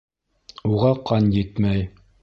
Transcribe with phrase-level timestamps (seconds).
[0.71, 1.89] Уға ҡан етмәй.